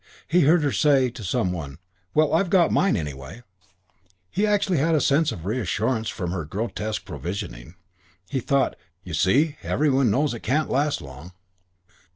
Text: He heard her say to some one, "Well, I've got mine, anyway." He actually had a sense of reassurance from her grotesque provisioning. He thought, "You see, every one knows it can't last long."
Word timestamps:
He 0.27 0.41
heard 0.41 0.63
her 0.63 0.71
say 0.71 1.11
to 1.11 1.23
some 1.23 1.51
one, 1.51 1.77
"Well, 2.15 2.33
I've 2.33 2.49
got 2.49 2.71
mine, 2.71 2.95
anyway." 2.97 3.43
He 4.31 4.47
actually 4.47 4.79
had 4.79 4.95
a 4.95 4.99
sense 4.99 5.31
of 5.31 5.45
reassurance 5.45 6.09
from 6.09 6.31
her 6.31 6.43
grotesque 6.43 7.05
provisioning. 7.05 7.75
He 8.27 8.39
thought, 8.39 8.75
"You 9.03 9.13
see, 9.13 9.57
every 9.61 9.91
one 9.91 10.09
knows 10.09 10.33
it 10.33 10.39
can't 10.39 10.71
last 10.71 11.03
long." 11.03 11.33